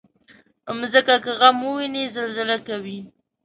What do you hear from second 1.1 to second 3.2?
که غم وویني، زلزله کوي.